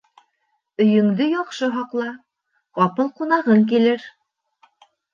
Өйөңдө 0.85 1.27
яҡшы 1.33 1.69
һаҡла: 1.77 2.09
ҡапыл 2.81 3.15
ҡунағың 3.23 3.65
килер 3.75 4.13